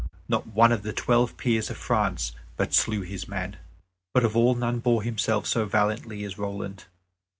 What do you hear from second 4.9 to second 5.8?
himself so